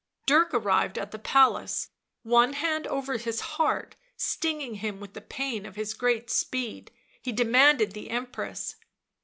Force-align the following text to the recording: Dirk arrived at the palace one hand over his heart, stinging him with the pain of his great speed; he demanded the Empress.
Dirk 0.25 0.51
arrived 0.51 0.97
at 0.97 1.11
the 1.11 1.19
palace 1.19 1.91
one 2.23 2.53
hand 2.53 2.87
over 2.87 3.17
his 3.17 3.39
heart, 3.39 3.95
stinging 4.17 4.73
him 4.81 4.99
with 4.99 5.13
the 5.13 5.21
pain 5.21 5.63
of 5.63 5.75
his 5.75 5.93
great 5.93 6.27
speed; 6.31 6.89
he 7.21 7.31
demanded 7.31 7.91
the 7.91 8.09
Empress. 8.09 8.77